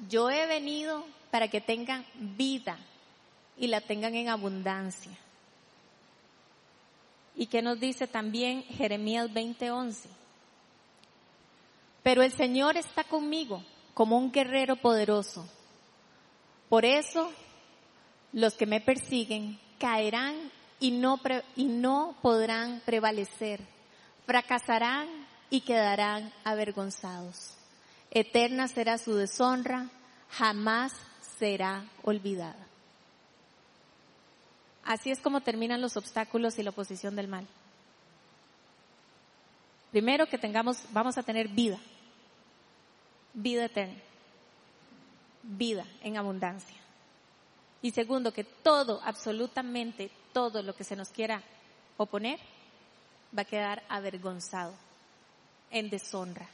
[0.08, 2.78] yo he venido para que tengan vida
[3.60, 5.12] y la tengan en abundancia.
[7.36, 10.08] ¿Y qué nos dice también Jeremías 20:11?
[12.02, 15.46] Pero el Señor está conmigo como un guerrero poderoso.
[16.70, 17.30] Por eso
[18.32, 20.50] los que me persiguen caerán
[20.80, 21.20] y no,
[21.54, 23.60] y no podrán prevalecer,
[24.24, 25.06] fracasarán
[25.50, 27.54] y quedarán avergonzados.
[28.10, 29.90] Eterna será su deshonra,
[30.30, 30.94] jamás
[31.38, 32.69] será olvidada.
[34.84, 37.46] Así es como terminan los obstáculos y la oposición del mal.
[39.90, 41.78] Primero que tengamos, vamos a tener vida,
[43.34, 43.98] vida eterna,
[45.42, 46.76] vida en abundancia.
[47.82, 51.42] Y segundo, que todo, absolutamente todo lo que se nos quiera
[51.96, 52.38] oponer,
[53.36, 54.74] va a quedar avergonzado,
[55.70, 56.48] en deshonra.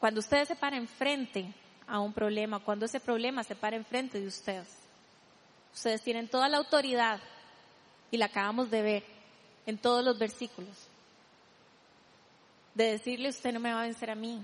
[0.00, 1.46] Cuando ustedes se paren frente
[1.86, 4.85] a un problema, cuando ese problema se para enfrente de ustedes,
[5.76, 7.20] ustedes tienen toda la autoridad
[8.10, 9.04] y la acabamos de ver
[9.66, 10.74] en todos los versículos,
[12.74, 14.42] de decirle usted no me va a vencer a mí,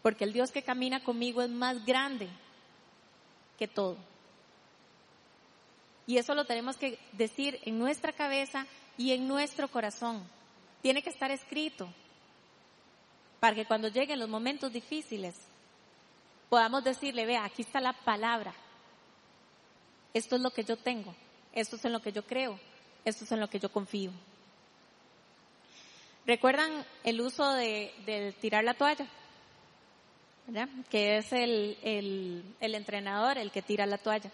[0.00, 2.28] porque el Dios que camina conmigo es más grande
[3.58, 3.96] que todo.
[6.06, 8.66] Y eso lo tenemos que decir en nuestra cabeza
[8.96, 10.22] y en nuestro corazón.
[10.82, 11.88] Tiene que estar escrito
[13.40, 15.34] para que cuando lleguen los momentos difíciles
[16.48, 18.52] podamos decirle, vea, aquí está la palabra.
[20.14, 21.14] Esto es lo que yo tengo,
[21.52, 22.58] esto es en lo que yo creo,
[23.04, 24.10] esto es en lo que yo confío.
[26.26, 29.06] ¿Recuerdan el uso de, tirar la toalla?
[30.90, 31.76] Que es el,
[32.60, 34.30] el entrenador el que tira la toalla.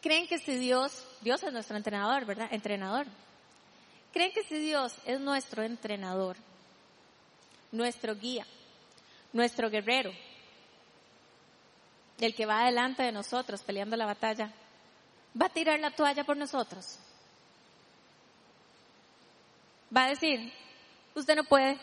[0.00, 2.48] ¿Creen que si Dios, Dios es nuestro entrenador, ¿verdad?
[2.52, 3.06] Entrenador.
[4.12, 6.36] ¿Creen que si Dios es nuestro entrenador,
[7.72, 8.46] nuestro guía,
[9.32, 10.12] nuestro guerrero,
[12.26, 14.50] el que va adelante de nosotros peleando la batalla,
[15.40, 16.98] va a tirar la toalla por nosotros?
[19.94, 20.52] Va a decir,
[21.14, 21.78] usted no puede.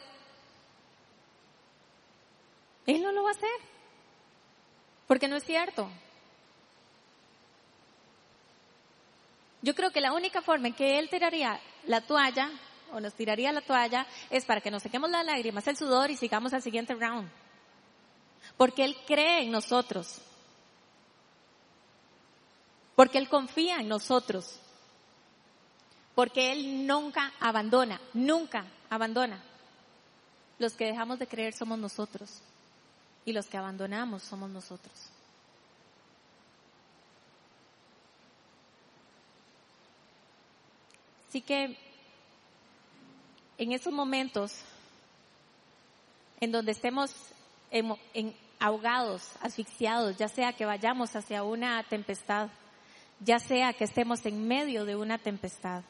[2.85, 3.49] Él no lo va a hacer.
[5.07, 5.89] Porque no es cierto.
[9.61, 12.51] Yo creo que la única forma en que Él tiraría la toalla
[12.91, 16.17] o nos tiraría la toalla es para que nos sequemos las lágrimas, el sudor y
[16.17, 17.27] sigamos al siguiente round.
[18.57, 20.19] Porque Él cree en nosotros.
[22.95, 24.59] Porque Él confía en nosotros.
[26.13, 29.41] Porque Él nunca abandona, nunca abandona.
[30.57, 32.41] Los que dejamos de creer somos nosotros.
[33.25, 34.93] Y los que abandonamos somos nosotros.
[41.27, 41.77] Así que
[43.57, 44.53] en esos momentos
[46.39, 47.11] en donde estemos
[48.59, 52.49] ahogados, asfixiados, ya sea que vayamos hacia una tempestad,
[53.19, 55.83] ya sea que estemos en medio de una tempestad.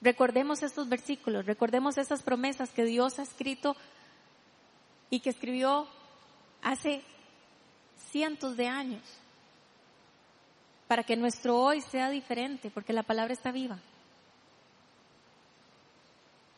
[0.00, 3.76] Recordemos estos versículos, recordemos esas promesas que Dios ha escrito
[5.10, 5.86] y que escribió
[6.62, 7.02] hace
[8.10, 9.02] cientos de años
[10.88, 13.78] para que nuestro hoy sea diferente, porque la palabra está viva.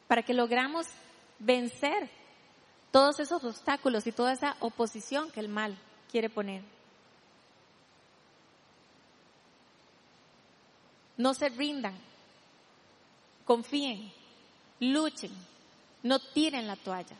[0.08, 0.86] Para que logramos
[1.38, 2.10] vencer
[2.94, 5.76] todos esos obstáculos y toda esa oposición que el mal
[6.12, 6.62] quiere poner.
[11.16, 11.96] No se rindan,
[13.44, 14.12] confíen,
[14.78, 15.32] luchen,
[16.04, 17.16] no tiren la toalla.